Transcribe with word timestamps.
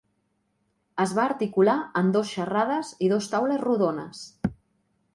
Es 1.05 1.13
va 1.17 1.25
articular 1.25 1.77
en 2.03 2.11
dos 2.17 2.33
xarrades 2.39 2.93
i 3.09 3.13
dos 3.15 3.31
taules 3.37 3.65
rodones. 3.67 4.29